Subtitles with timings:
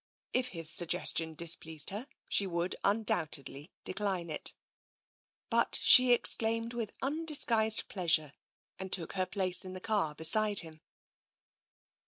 [0.33, 4.55] If his sugges tion displeased her, she would undoubtedly decline it.
[5.51, 8.33] But she exclaimed with undisguised pleasure,
[8.79, 10.81] and took her place in the car beside him.